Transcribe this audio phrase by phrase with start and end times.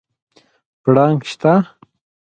[0.83, 1.53] پړانګ شته؟